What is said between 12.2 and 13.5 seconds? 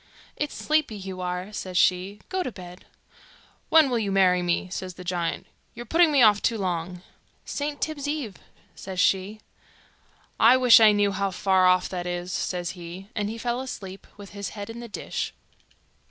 says he; and he